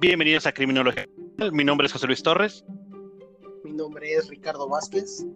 [0.00, 1.06] Bienvenidos a Criminología.
[1.52, 2.64] Mi nombre es José Luis Torres.
[3.62, 5.26] Mi nombre es Ricardo Vázquez.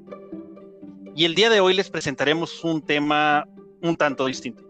[1.14, 3.46] Y el día de hoy les presentaremos un tema
[3.82, 4.64] un tanto distinto.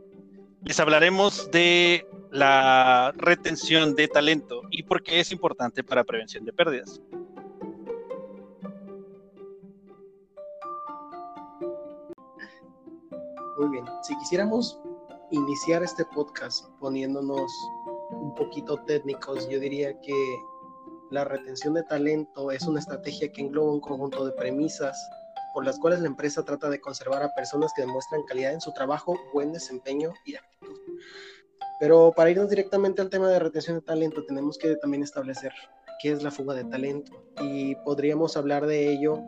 [0.64, 6.52] Les hablaremos de la retención de talento y por qué es importante para prevención de
[6.52, 7.00] pérdidas.
[13.60, 14.76] Muy bien, si quisiéramos
[15.30, 17.48] iniciar este podcast poniéndonos
[18.24, 20.14] un poquito técnicos, yo diría que
[21.10, 24.98] la retención de talento es una estrategia que engloba un conjunto de premisas
[25.52, 28.72] por las cuales la empresa trata de conservar a personas que demuestran calidad en su
[28.72, 30.80] trabajo, buen desempeño y actitud.
[31.78, 35.52] Pero para irnos directamente al tema de retención de talento, tenemos que también establecer
[36.00, 39.18] qué es la fuga de talento y podríamos hablar de ello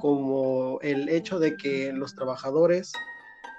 [0.00, 2.92] como el hecho de que los trabajadores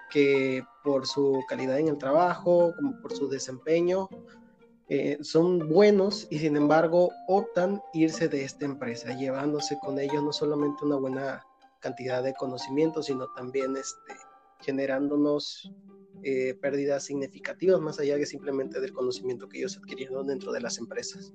[0.09, 4.09] que por su calidad en el trabajo, como por su desempeño,
[4.89, 10.31] eh, son buenos y sin embargo optan irse de esta empresa, llevándose con ellos no
[10.31, 11.43] solamente una buena
[11.81, 14.13] cantidad de conocimiento, sino también este,
[14.61, 15.71] generándonos
[16.23, 20.77] eh, pérdidas significativas más allá que simplemente del conocimiento que ellos adquirieron dentro de las
[20.77, 21.33] empresas.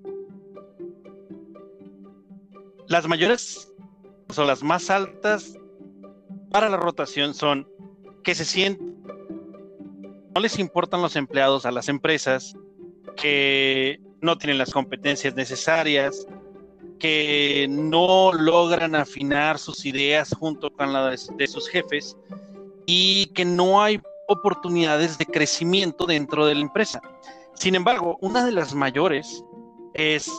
[2.89, 3.73] Las mayores
[4.35, 5.59] o las más altas
[6.51, 7.69] para la rotación son
[8.25, 8.97] que se sienten,
[10.35, 12.57] no les importan los empleados a las empresas,
[13.17, 16.27] que no tienen las competencias necesarias,
[16.99, 22.17] que no logran afinar sus ideas junto con las de sus jefes
[22.87, 27.01] y que no hay oportunidades de crecimiento dentro de la empresa.
[27.55, 29.45] Sin embargo, una de las mayores
[29.95, 30.31] es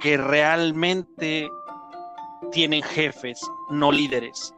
[0.00, 1.48] que realmente
[2.50, 3.40] tienen jefes,
[3.70, 4.54] no líderes.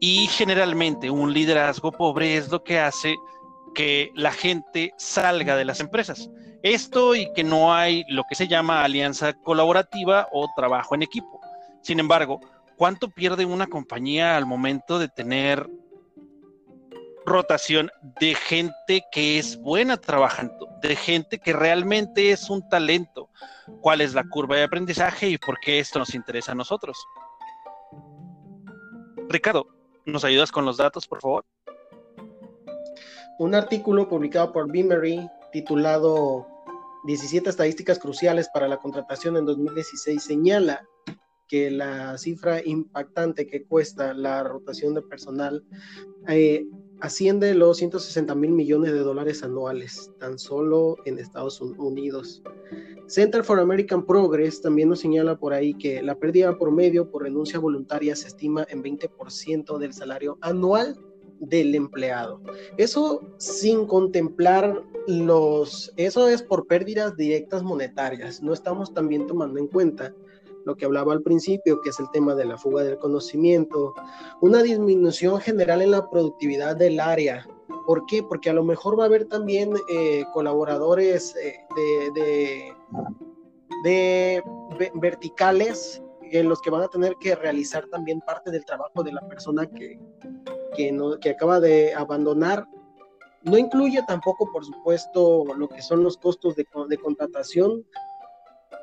[0.00, 3.16] Y generalmente un liderazgo pobre es lo que hace
[3.74, 6.30] que la gente salga de las empresas.
[6.62, 11.40] Esto y que no hay lo que se llama alianza colaborativa o trabajo en equipo.
[11.82, 12.40] Sin embargo,
[12.76, 15.66] ¿cuánto pierde una compañía al momento de tener
[17.24, 17.90] rotación
[18.20, 23.30] de gente que es buena trabajando, de gente que realmente es un talento?
[23.80, 26.98] ¿Cuál es la curva de aprendizaje y por qué esto nos interesa a nosotros?
[29.30, 29.66] Ricardo,
[30.04, 31.46] ¿nos ayudas con los datos, por favor?
[33.38, 36.46] Un artículo publicado por Beamery titulado
[37.04, 40.86] 17 estadísticas cruciales para la contratación en 2016 señala
[41.48, 45.64] que la cifra impactante que cuesta la rotación de personal
[46.28, 46.64] eh,
[47.00, 52.42] asciende los 160 mil millones de dólares anuales, tan solo en Estados Unidos.
[53.08, 57.58] Center for American Progress también nos señala por ahí que la pérdida promedio por renuncia
[57.58, 60.96] voluntaria se estima en 20% del salario anual
[61.40, 62.40] del empleado.
[62.76, 68.42] Eso sin contemplar los, eso es por pérdidas directas monetarias.
[68.42, 70.14] No estamos también tomando en cuenta
[70.64, 73.94] lo que hablaba al principio, que es el tema de la fuga del conocimiento,
[74.40, 77.48] una disminución general en la productividad del área.
[77.86, 78.22] ¿Por qué?
[78.22, 81.58] Porque a lo mejor va a haber también eh, colaboradores eh,
[83.82, 84.42] de,
[84.94, 89.26] verticales en los que van a tener que realizar también parte del trabajo de la
[89.26, 89.98] persona que,
[90.76, 92.66] que, no, que acaba de abandonar.
[93.42, 97.84] No incluye tampoco, por supuesto, lo que son los costos de, de contratación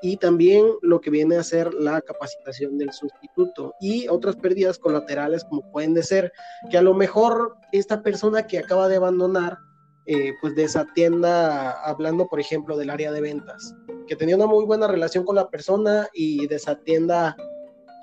[0.02, 5.44] y también lo que viene a ser la capacitación del sustituto y otras pérdidas colaterales
[5.44, 6.32] como pueden de ser
[6.70, 9.58] que a lo mejor esta persona que acaba de abandonar
[10.10, 13.76] eh, pues desatienda, hablando por ejemplo del área de ventas,
[14.08, 17.36] que tenía una muy buena relación con la persona y desatienda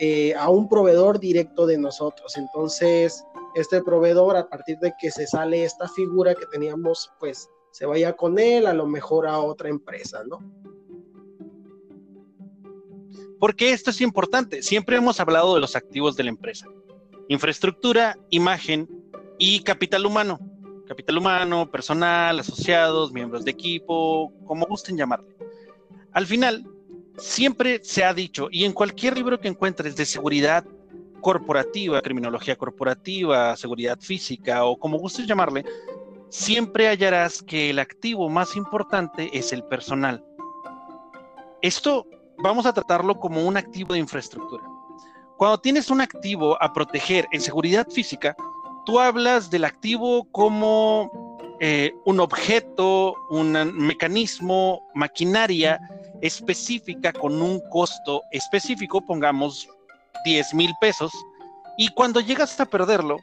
[0.00, 2.36] eh, a un proveedor directo de nosotros.
[2.36, 7.86] Entonces, este proveedor, a partir de que se sale esta figura que teníamos, pues se
[7.86, 10.38] vaya con él, a lo mejor a otra empresa, ¿no?
[13.38, 14.62] Porque esto es importante.
[14.62, 16.66] Siempre hemos hablado de los activos de la empresa.
[17.28, 18.88] Infraestructura, imagen
[19.38, 20.38] y capital humano.
[20.86, 25.36] Capital humano, personal, asociados, miembros de equipo, como gusten llamarle.
[26.12, 26.64] Al final,
[27.18, 30.64] siempre se ha dicho, y en cualquier libro que encuentres de seguridad
[31.24, 35.64] corporativa, criminología corporativa, seguridad física o como gustes llamarle,
[36.28, 40.22] siempre hallarás que el activo más importante es el personal.
[41.62, 42.06] Esto
[42.36, 44.62] vamos a tratarlo como un activo de infraestructura.
[45.38, 48.36] Cuando tienes un activo a proteger en seguridad física,
[48.84, 55.80] tú hablas del activo como eh, un objeto, un mecanismo, maquinaria
[56.20, 59.66] específica con un costo específico, pongamos
[60.24, 61.12] 10 mil pesos
[61.76, 63.18] y cuando llegas a perderlo,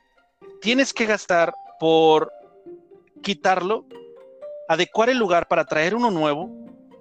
[0.61, 2.31] tienes que gastar por
[3.23, 3.85] quitarlo,
[4.67, 6.49] adecuar el lugar para traer uno nuevo,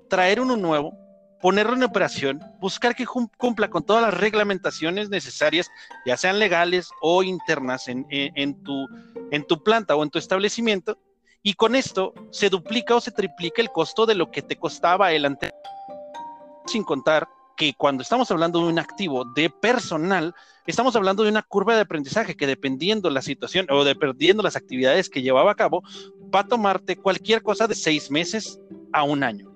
[0.09, 0.93] traer uno nuevo,
[1.41, 5.71] ponerlo en operación, buscar que cumpla con todas las reglamentaciones necesarias,
[6.07, 8.87] ya sean legales o internas en, tu,
[9.31, 10.99] en tu planta o en tu establecimiento,
[11.43, 15.13] y con esto se duplica o se triplica el costo de lo que te costaba
[15.13, 15.59] el anterior,
[16.67, 17.27] sin contar
[17.61, 20.35] que cuando estamos hablando de un activo de personal,
[20.67, 25.11] estamos hablando de una curva de aprendizaje que dependiendo la situación o dependiendo las actividades
[25.11, 25.83] que llevaba a cabo,
[26.35, 28.59] va a tomarte cualquier cosa de seis meses
[28.95, 29.53] a un año.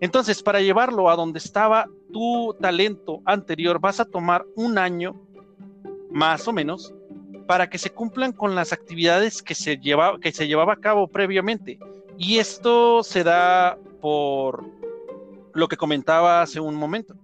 [0.00, 5.20] Entonces, para llevarlo a donde estaba tu talento anterior, vas a tomar un año
[6.08, 6.94] más o menos
[7.48, 11.08] para que se cumplan con las actividades que se, lleva, que se llevaba a cabo
[11.08, 11.80] previamente.
[12.16, 14.64] Y esto se da por
[15.52, 17.16] lo que comentaba hace un momento.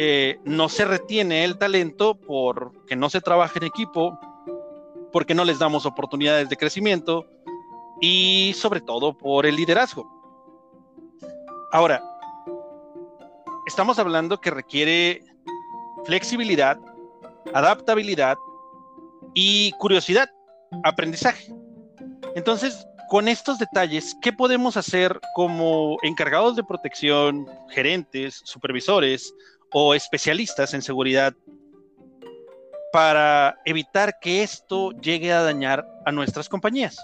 [0.00, 4.16] Eh, no se retiene el talento porque no se trabaja en equipo,
[5.12, 7.26] porque no les damos oportunidades de crecimiento
[8.00, 10.08] y sobre todo por el liderazgo.
[11.72, 12.00] Ahora,
[13.66, 15.24] estamos hablando que requiere
[16.04, 16.78] flexibilidad,
[17.52, 18.36] adaptabilidad
[19.34, 20.30] y curiosidad,
[20.84, 21.52] aprendizaje.
[22.36, 29.34] Entonces, con estos detalles, ¿qué podemos hacer como encargados de protección, gerentes, supervisores
[29.72, 31.34] o especialistas en seguridad
[32.92, 36.96] para evitar que esto llegue a dañar a nuestras compañías.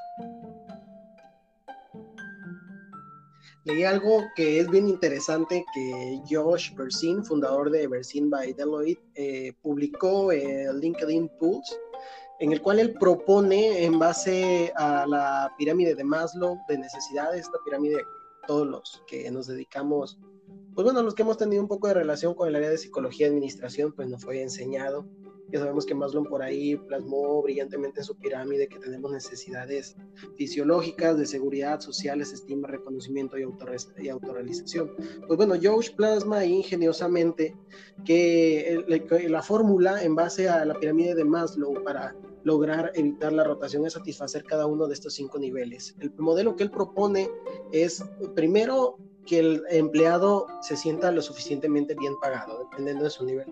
[3.65, 9.55] Leí algo que es bien interesante que Josh Bersin, fundador de Bersin by Deloitte, eh,
[9.63, 11.75] publicó en LinkedIn Pulse,
[12.41, 17.57] en el cual él propone en base a la pirámide de Maslow de necesidades, esta
[17.65, 17.97] pirámide
[18.47, 20.19] todos los que nos dedicamos
[20.75, 23.27] pues bueno, los que hemos tenido un poco de relación con el área de psicología
[23.27, 25.07] y administración, pues nos fue enseñado.
[25.53, 29.95] Ya sabemos que Maslow por ahí plasmó brillantemente en su pirámide que tenemos necesidades
[30.37, 33.47] fisiológicas, de seguridad, sociales, estima, reconocimiento y,
[33.99, 34.91] y autorrealización.
[35.29, 37.57] Pues bueno, Josh plasma ingeniosamente
[38.05, 38.85] que
[39.29, 43.93] la fórmula en base a la pirámide de Maslow para lograr evitar la rotación es
[43.93, 45.95] satisfacer cada uno de estos cinco niveles.
[46.01, 47.31] El modelo que él propone
[47.71, 48.05] es,
[48.35, 53.47] primero, que el empleado se sienta lo suficientemente bien pagado, dependiendo de su nivel.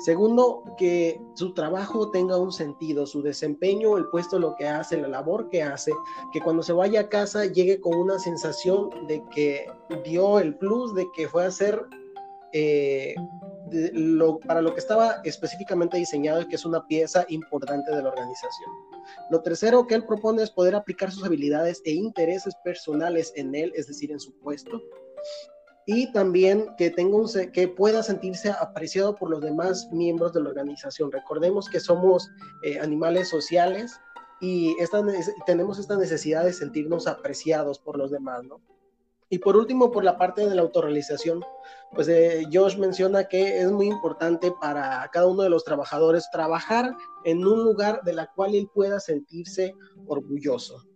[0.00, 5.08] Segundo, que su trabajo tenga un sentido, su desempeño, el puesto, lo que hace, la
[5.08, 5.92] labor que hace,
[6.32, 9.66] que cuando se vaya a casa llegue con una sensación de que
[10.04, 11.84] dio el plus, de que fue a hacer
[12.52, 13.14] eh,
[13.92, 18.10] lo, para lo que estaba específicamente diseñado y que es una pieza importante de la
[18.10, 18.70] organización.
[19.30, 23.72] Lo tercero que él propone es poder aplicar sus habilidades e intereses personales en él,
[23.74, 24.80] es decir, en su puesto
[25.86, 27.18] y también que, tenga
[27.52, 31.10] que pueda sentirse apreciado por los demás miembros de la organización.
[31.10, 32.30] Recordemos que somos
[32.62, 33.98] eh, animales sociales
[34.40, 34.76] y
[35.46, 38.60] tenemos esta necesidad de sentirnos apreciados por los demás, ¿no?
[39.30, 41.44] Y por último, por la parte de la autorrealización,
[41.94, 46.96] pues eh, Josh menciona que es muy importante para cada uno de los trabajadores trabajar
[47.24, 49.74] en un lugar de la cual él pueda sentirse
[50.06, 50.87] orgulloso.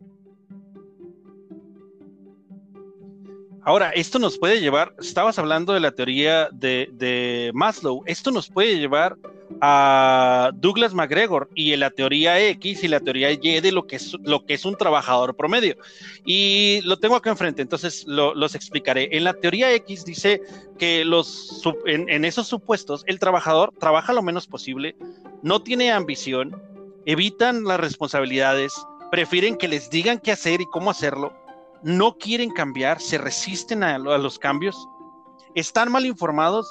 [3.64, 8.76] Ahora, esto nos puede llevar, estabas hablando de la teoría de, Maslow, esto nos puede
[8.76, 9.16] llevar
[9.60, 14.16] a Douglas McGregor y la teoría X y la teoría Y de lo que es,
[14.24, 15.76] lo que es un trabajador promedio.
[16.24, 19.08] Y lo tengo acá enfrente, entonces los explicaré.
[19.12, 20.42] En la teoría X dice
[20.76, 24.96] que los, en, en esos supuestos el trabajador trabaja lo menos posible,
[25.42, 26.60] no tiene ambición,
[27.06, 28.72] evitan las responsabilidades,
[29.12, 31.41] prefieren que les digan qué hacer y cómo hacerlo
[31.82, 34.76] no quieren cambiar, se resisten a, los cambios,
[35.54, 36.66] están mal informados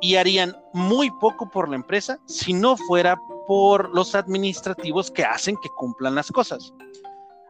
[0.00, 3.16] y harían muy poco por la empresa si no fuera
[3.46, 6.72] por los administrativos que hacen que cumplan las cosas.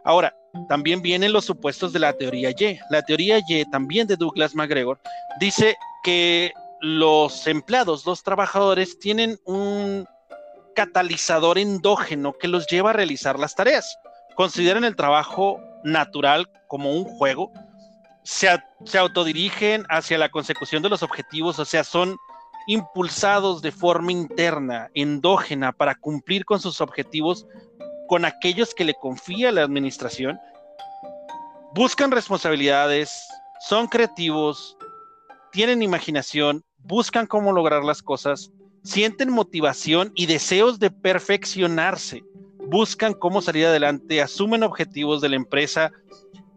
[0.04, 0.34] Ahora,
[0.68, 2.78] también vienen los supuestos de la teoría Y.
[2.90, 5.00] La teoría Y, también de Douglas McGregor,
[5.38, 10.06] dice que los empleados, los trabajadores, tienen un
[10.74, 13.98] catalizador endógeno que los lleva a realizar las tareas.
[14.34, 17.52] Consideran el trabajo natural como un juego,
[18.24, 18.48] se,
[18.84, 22.16] se autodirigen hacia la consecución de los objetivos, o sea, son
[22.66, 27.46] impulsados de forma interna, endógena, para cumplir con sus objetivos
[28.08, 30.38] con aquellos que le confía la administración,
[31.74, 33.26] buscan responsabilidades,
[33.68, 34.76] son creativos,
[35.50, 38.50] tienen imaginación, buscan cómo lograr las cosas,
[38.84, 42.22] sienten motivación y deseos de perfeccionarse
[42.72, 45.92] buscan cómo salir adelante, asumen objetivos de la empresa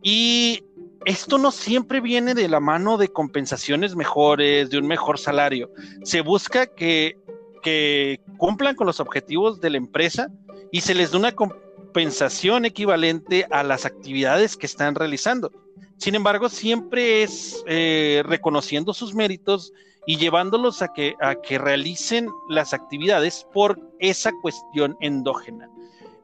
[0.01, 0.63] y
[1.05, 5.69] esto no siempre viene de la mano de compensaciones mejores, de un mejor salario.
[6.03, 7.17] Se busca que,
[7.61, 10.29] que cumplan con los objetivos de la empresa
[10.71, 15.51] y se les dé una compensación equivalente a las actividades que están realizando.
[15.97, 19.73] Sin embargo, siempre es eh, reconociendo sus méritos
[20.07, 25.69] y llevándolos a que, a que realicen las actividades por esa cuestión endógena.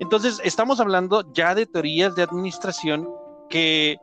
[0.01, 3.07] Entonces, estamos hablando ya de teorías de administración
[3.47, 3.99] que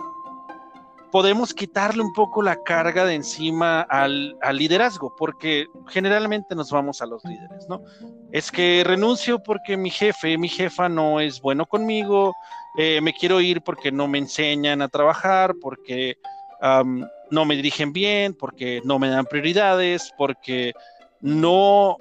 [1.11, 7.07] podemos quitarle un poco la carga de encima al, liderazgo, porque generalmente nos vamos a
[7.07, 7.83] los líderes, ¿no?
[8.31, 12.33] Es que renuncio porque mi jefe, mi jefa no es bueno conmigo,
[12.79, 16.17] eh, me quiero ir porque no me enseñan a trabajar, porque
[16.61, 20.75] no me dirigen bien, porque no me dan prioridades, porque
[21.21, 21.97] no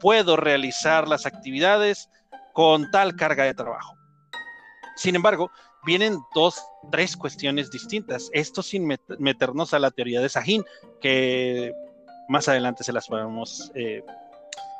[0.00, 2.08] puedo realizar las actividades
[2.56, 3.98] con tal carga de trabajo.
[4.96, 5.50] Sin embargo,
[5.84, 6.58] vienen dos,
[6.90, 8.30] tres cuestiones distintas.
[8.32, 10.64] Esto sin meternos a la teoría de Sahin,
[11.02, 11.74] que
[12.30, 14.02] más adelante se las podemos eh,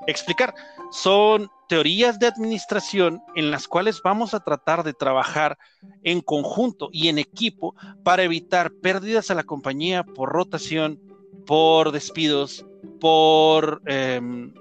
[0.06, 0.54] explicar.
[0.90, 5.59] Son teorías de administración en las cuales vamos a tratar de trabajar
[6.02, 10.99] en conjunto y en equipo para evitar pérdidas a la compañía por rotación,
[11.45, 12.64] por despidos,
[13.02, 14.54] por, em,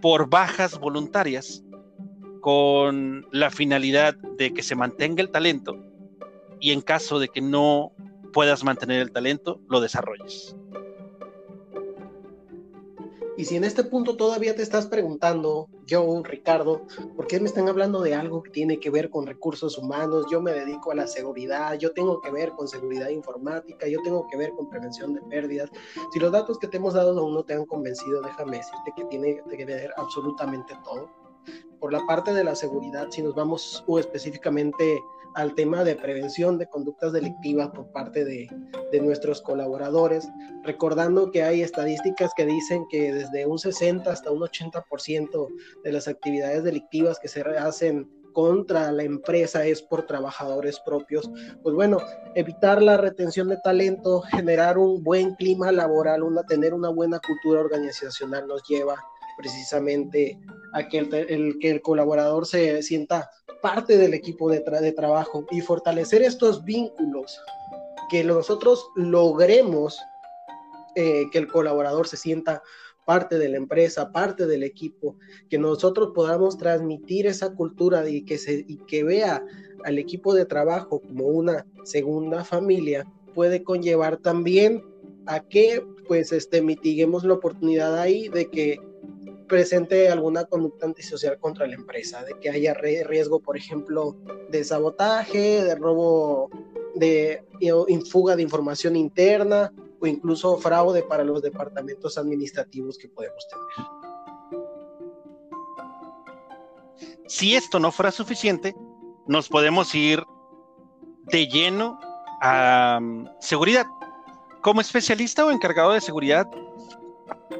[0.00, 1.61] por bajas voluntarias,
[2.42, 5.78] con la finalidad de que se mantenga el talento
[6.60, 7.92] y en caso de que no
[8.32, 10.56] puedas mantener el talento, lo desarrolles.
[13.36, 16.82] Y si en este punto todavía te estás preguntando, yo, Ricardo,
[17.16, 20.26] ¿por qué me están hablando de algo que tiene que ver con recursos humanos?
[20.30, 24.26] Yo me dedico a la seguridad, yo tengo que ver con seguridad informática, yo tengo
[24.28, 25.70] que ver con prevención de pérdidas.
[26.12, 29.04] Si los datos que te hemos dado aún no te han convencido, déjame decirte que
[29.04, 31.21] tiene que ver absolutamente todo.
[31.82, 35.02] Por la parte de la seguridad, si nos vamos específicamente
[35.34, 38.48] al tema de prevención de conductas delictivas por parte de,
[39.00, 40.28] nuestros colaboradores,
[40.62, 45.48] recordando que hay estadísticas que dicen que desde un 60 hasta un 80%
[45.82, 51.28] de las actividades delictivas que se hacen contra la empresa es por trabajadores propios.
[51.64, 51.98] Pues bueno,
[52.36, 57.60] evitar la retención de talento, generar un buen clima laboral, una, tener una buena cultura
[57.60, 58.94] organizacional nos lleva
[59.36, 60.38] precisamente
[60.72, 65.60] a que el, que el colaborador se sienta parte del equipo de, de trabajo y
[65.60, 67.40] fortalecer estos vínculos,
[68.10, 69.98] que nosotros logremos
[70.94, 72.62] eh, que el colaborador se sienta
[73.04, 75.16] parte de la empresa, parte del equipo,
[75.48, 79.44] que nosotros podamos transmitir esa cultura y que, se, y que vea
[79.84, 84.84] al equipo de trabajo como una segunda familia, puede conllevar también
[85.26, 88.78] a que pues este mitiguemos la oportunidad ahí de que
[89.52, 94.16] presente alguna conducta antisocial contra la empresa, de que haya riesgo, por ejemplo,
[94.48, 96.48] de sabotaje, de robo,
[96.94, 97.44] de
[98.10, 103.86] fuga de información interna o incluso fraude para los departamentos administrativos que podemos tener.
[107.26, 108.74] Si esto no fuera suficiente,
[109.26, 110.24] nos podemos ir
[111.24, 112.00] de lleno
[112.40, 113.84] a um, seguridad.
[114.62, 116.46] Como especialista o encargado de seguridad,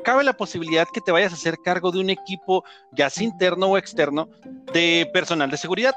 [0.05, 3.67] cabe la posibilidad que te vayas a hacer cargo de un equipo, ya sea interno
[3.67, 4.29] o externo,
[4.73, 5.95] de personal de seguridad.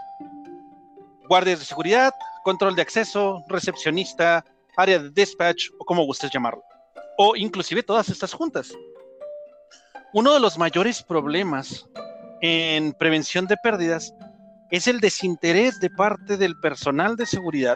[1.28, 4.46] Guardias de seguridad, control de acceso, recepcionista,
[4.78, 6.64] área de dispatch o como gustes llamarlo.
[7.18, 8.74] O inclusive todas estas juntas.
[10.14, 11.86] Uno de los mayores problemas
[12.42, 14.14] en prevención de pérdidas
[14.72, 17.76] es el desinterés de parte del personal de seguridad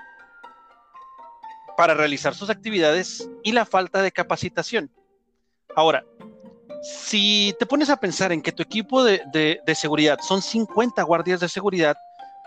[1.78, 4.92] para realizar sus actividades y la falta de capacitación.
[5.76, 6.04] Ahora,
[6.82, 11.50] si te pones a pensar en que tu equipo de, seguridad son 50 guardias de
[11.50, 11.98] seguridad,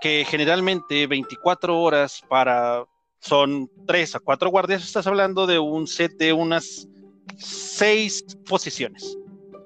[0.00, 2.84] que generalmente 24 horas para,
[3.20, 6.88] son 3 a 4 guardias, estás hablando de un set de unas
[7.38, 9.16] 6 posiciones.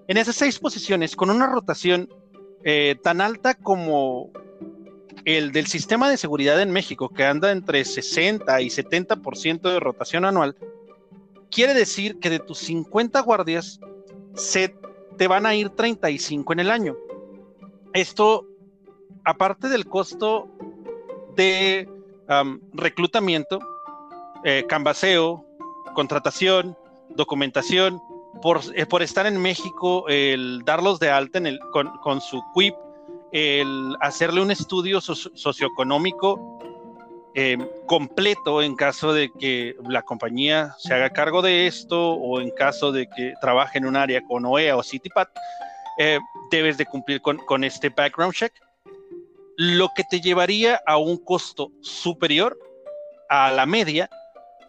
[0.09, 2.09] En esas 6 posiciones, con una rotación
[2.65, 4.31] eh, tan alta como
[5.25, 10.25] el del sistema de seguridad en México, que anda entre 60 y 70% de rotación
[10.25, 10.57] anual,
[11.51, 13.81] quiere decir que de tus 50 guardias
[14.35, 14.75] se
[15.17, 16.97] te van a ir 35 en el año.
[17.93, 18.47] Esto,
[19.25, 20.49] aparte del costo
[21.35, 21.89] de
[22.73, 23.61] reclutamiento,
[24.45, 25.45] eh, canvaseo,
[25.95, 26.77] contratación,
[27.11, 28.01] documentación,
[28.43, 32.75] por, eh, por, estar en México, el darlos de alta en el, con, su QUIP,
[33.33, 36.59] el hacerle un estudio socioeconómico
[37.39, 42.51] eh, completo en caso de que la compañía se haga cargo de esto o en
[42.51, 45.29] caso de que trabaje en un área con OEA o CityPad,
[45.99, 46.19] eh,
[46.51, 48.55] debes de cumplir con, con este background check,
[49.59, 52.59] lo que te llevaría a un costo superior
[53.29, 54.09] a la media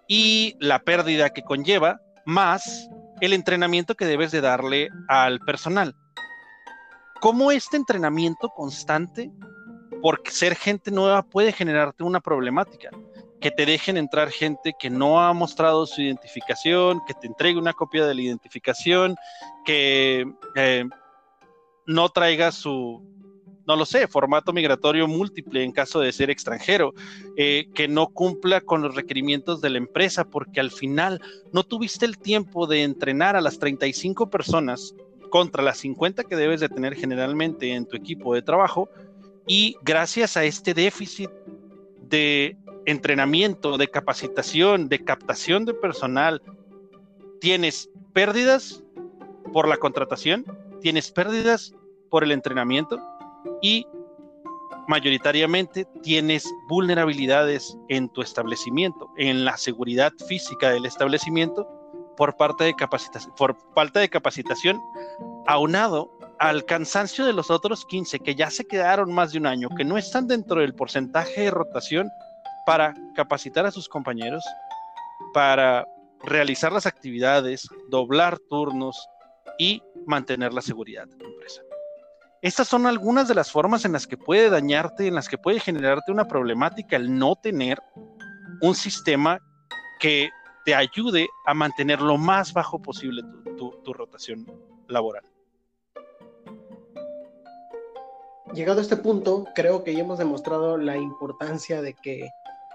[0.09, 2.89] y la pérdida que conlleva, más
[3.21, 5.95] el entrenamiento que debes de darle al personal.
[7.21, 9.31] ¿Cómo este entrenamiento constante
[10.01, 12.89] porque ser gente nueva puede generarte una problemática.
[13.39, 17.73] que te dejen entrar gente que no ha mostrado su identificación, que te entregue una
[17.73, 19.15] copia de la identificación,
[19.63, 20.25] que
[20.55, 20.85] eh,
[21.85, 22.99] no traiga su,
[23.67, 26.93] no lo sé, formato migratorio múltiple en caso de ser extranjero,
[27.35, 32.05] eh, que no cumpla con los requerimientos de la empresa, porque al final no tuviste
[32.05, 34.95] el tiempo de entrenar a las 35 personas
[35.29, 38.89] contra las 50 que debes de tener generalmente en tu equipo de trabajo,
[39.47, 41.29] y gracias a este déficit
[42.01, 46.41] de entrenamiento, de capacitación, de captación de personal,
[47.39, 48.83] tienes pérdidas
[49.53, 50.45] por la contratación,
[50.81, 51.73] tienes pérdidas
[52.09, 52.99] por el entrenamiento,
[53.61, 53.85] y
[54.87, 61.67] mayoritariamente tienes vulnerabilidades en tu establecimiento, en la seguridad física del establecimiento
[62.15, 64.81] por parte de capacitación, por falta de capacitación,
[65.45, 69.70] aunado al cansancio de los otros 15 que ya se quedaron más de un año,
[69.75, 72.10] que no están dentro del porcentaje de rotación
[72.65, 74.44] para capacitar a sus compañeros,
[75.34, 75.86] para
[76.24, 79.08] realizar las actividades, doblar turnos
[79.58, 81.62] y mantener la seguridad de la empresa.
[82.41, 85.60] Estas son algunas de las formas en las que puede dañarte, en las que puede
[85.60, 87.82] generarte una problemática el no tener
[88.62, 89.39] un sistema
[90.00, 90.29] que
[90.65, 93.24] te ayude a mantener lo más bajo posible
[93.58, 94.46] tu, rotación
[94.88, 95.24] laboral.
[98.53, 102.29] Llegado a este punto, creo que ya hemos demostrado la importancia de que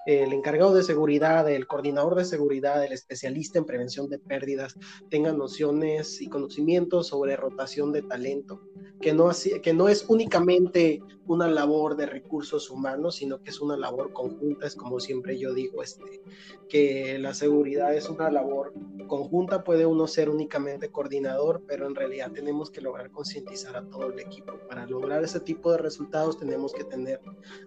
[0.06, 4.74] el encargado de seguridad, el coordinador de seguridad, el especialista en prevención de pérdidas
[5.10, 8.60] tengan nociones y conocimientos sobre rotación de talento,
[9.00, 9.30] que no,
[9.62, 14.66] que no es únicamente una labor de recursos humanos, sino que es una labor conjunta,
[14.66, 16.20] es como siempre yo digo, este,
[16.68, 18.72] que la seguridad es una labor
[19.06, 24.10] conjunta, puede uno ser únicamente coordinador, pero en realidad tenemos que lograr concientizar a todo
[24.10, 24.52] el equipo.
[24.68, 27.20] Para lograr ese tipo de resultados tenemos que tener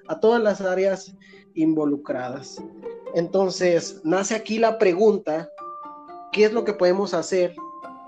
[0.07, 1.15] a todas las áreas
[1.53, 2.61] involucradas.
[3.13, 5.49] Entonces, nace aquí la pregunta,
[6.31, 7.55] ¿qué es lo que podemos hacer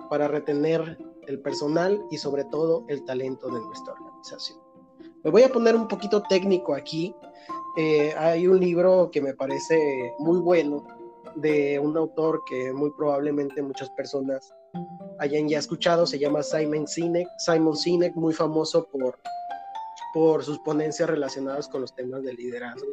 [0.09, 4.66] para retener el personal y sobre todo el talento de nuestra organización?
[5.23, 7.13] Me voy a poner un poquito técnico aquí.
[7.77, 10.85] Eh, hay un libro que me parece muy bueno
[11.35, 14.53] de un autor que muy probablemente muchas personas
[15.19, 19.17] hayan ya escuchado, se llama Simon Sinek, Simon Sinek, muy famoso por
[20.13, 22.87] por sus ponencias relacionadas con los temas de liderazgo.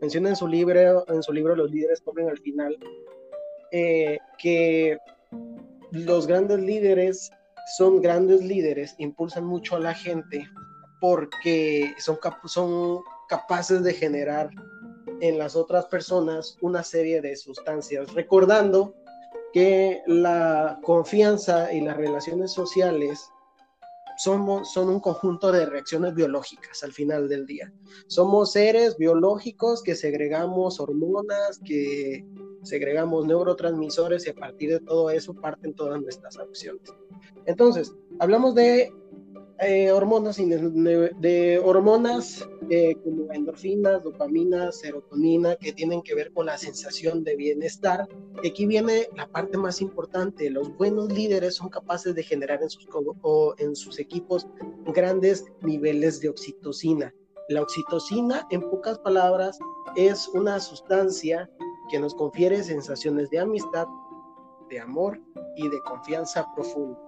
[0.00, 2.76] Menciona en su libro, en su libro Los líderes comen al final,
[3.70, 4.98] eh, que
[5.92, 7.30] los grandes líderes
[7.76, 10.44] son grandes líderes, impulsan mucho a la gente
[11.04, 14.48] porque son, son capaces de generar
[15.20, 18.94] en las otras personas una serie de sustancias, recordando
[19.52, 23.28] que la confianza y las relaciones sociales
[24.16, 27.70] somos, son un conjunto de reacciones biológicas al final del día.
[28.06, 32.24] Somos seres biológicos que segregamos hormonas, que
[32.62, 36.94] segregamos neurotransmisores y a partir de todo eso parten todas nuestras acciones.
[37.44, 38.90] Entonces, hablamos de
[39.60, 46.58] eh, hormonas, de, hormonas eh, como endorfinas, dopamina, serotonina, que tienen que ver con la
[46.58, 48.08] sensación de bienestar.
[48.44, 50.50] Aquí viene la parte más importante.
[50.50, 52.88] Los buenos líderes son capaces de generar en sus,
[53.58, 54.46] en sus equipos
[54.86, 57.14] grandes niveles de oxitocina.
[57.48, 59.58] La oxitocina, en pocas palabras,
[59.96, 61.48] es una sustancia
[61.90, 63.86] que nos confiere sensaciones de amistad,
[64.68, 65.20] de amor
[65.56, 66.98] y de confianza profunda.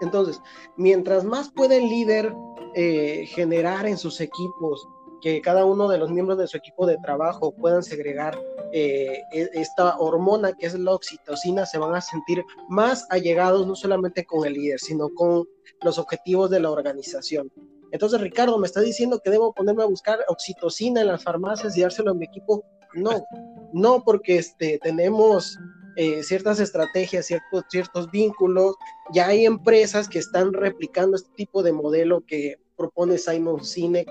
[0.00, 0.40] Entonces,
[0.76, 2.34] mientras más puede el líder
[2.74, 4.86] eh, generar en sus equipos,
[5.20, 8.40] que cada uno de los miembros de su equipo de trabajo puedan segregar
[8.72, 13.74] eh, e, esta hormona que es la oxitocina, se van a sentir más allegados no
[13.74, 15.46] solamente con el líder, sino con
[15.82, 17.50] los objetivos de la organización.
[17.92, 21.82] Entonces, Ricardo, ¿me está diciendo que debo ponerme a buscar oxitocina en las farmacias y
[21.82, 22.64] dárselo a mi equipo?
[22.94, 23.26] No,
[23.72, 25.58] no, porque este, tenemos
[25.96, 28.76] eh, ciertas estrategias, ciertos, vínculos.
[29.12, 34.08] Ya hay empresas que están replicando este tipo de modelo que propone Simon Sinek,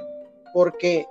[0.53, 1.05] porque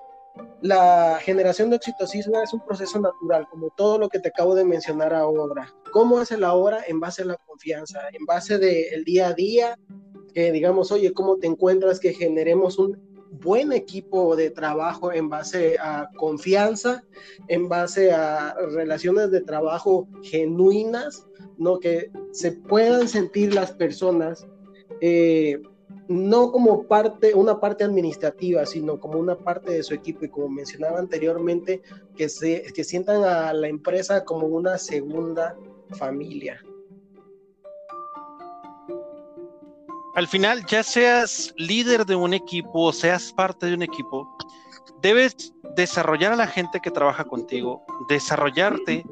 [0.60, 4.64] la generación de oxitocina es un proceso natural, como todo lo que te acabo de
[4.64, 5.74] mencionar ahora.
[5.92, 6.84] ¿Cómo hace la hora?
[6.86, 9.78] En base a la confianza, en base del día a día,
[10.34, 11.98] que digamos, oye, ¿cómo te encuentras?
[11.98, 17.04] Que generemos un buen equipo de trabajo en base a confianza,
[17.48, 21.78] en base a relaciones de trabajo genuinas, ¿no?
[21.78, 24.46] Que se puedan sentir las personas
[25.00, 25.60] eh,
[26.08, 30.48] no como parte, una parte administrativa, sino como una parte de su equipo y como
[30.48, 31.82] mencionaba anteriormente,
[32.16, 35.56] que, se, que sientan a la empresa como una segunda
[35.90, 36.62] familia.
[40.18, 44.28] Al final, ya seas líder de un equipo o seas parte de un equipo,
[45.00, 49.06] debes desarrollar a la gente que trabaja contigo, desarrollarte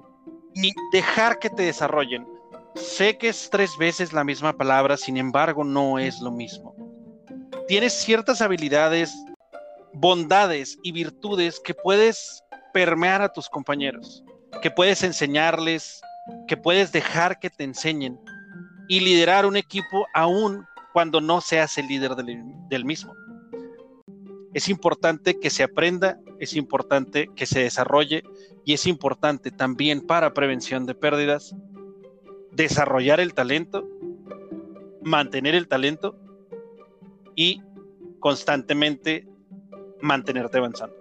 [0.53, 2.27] y dejar que te desarrollen.
[2.75, 6.75] Sé que es tres veces la misma palabra, sin embargo, no es lo mismo.
[7.69, 9.15] Tienes ciertas habilidades,
[9.93, 12.43] bondades y virtudes que puedes
[12.73, 14.25] permear a tus compañeros,
[14.61, 16.01] que puedes enseñarles,
[16.49, 18.19] que puedes dejar que te enseñen
[18.89, 23.13] y liderar un equipo aún cuando no seas el líder del, del mismo.
[24.55, 28.23] Es importante que se aprenda, es importante que se desarrolle
[28.65, 31.55] y es importante también para prevención de pérdidas
[32.51, 33.87] desarrollar el talento,
[35.03, 36.17] mantener el talento
[37.35, 37.61] y
[38.19, 39.29] constantemente
[40.01, 40.97] mantenerte avanzando.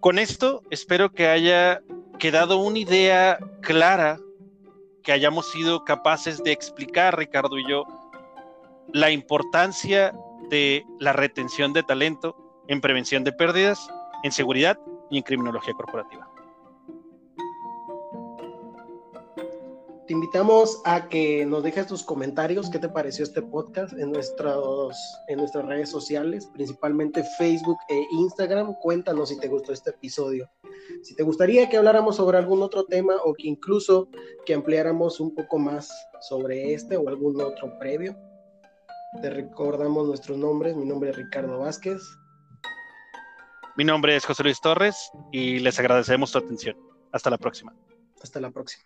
[0.00, 1.80] Con esto espero que haya
[2.18, 4.18] quedado una idea clara,
[5.04, 7.84] que hayamos sido capaces de explicar, Ricardo y yo,
[8.92, 10.12] la importancia
[10.48, 12.36] de la retención de talento
[12.68, 13.78] en prevención de pérdidas,
[14.22, 14.78] en seguridad
[15.10, 16.28] y en criminología corporativa.
[20.06, 24.94] Te invitamos a que nos dejes tus comentarios, qué te pareció este podcast en, nuestros,
[25.28, 28.74] en nuestras redes sociales, principalmente Facebook e Instagram.
[28.82, 30.50] Cuéntanos si te gustó este episodio.
[31.02, 34.10] Si te gustaría que habláramos sobre algún otro tema o que incluso
[34.44, 35.90] que ampliáramos un poco más
[36.20, 38.14] sobre este o algún otro previo,
[39.22, 40.76] te recordamos nuestros nombres.
[40.76, 42.02] Mi nombre es Ricardo Vázquez.
[43.78, 46.76] Mi nombre es José Luis Torres y les agradecemos su atención.
[47.10, 47.74] Hasta la próxima.
[48.22, 48.84] Hasta la próxima.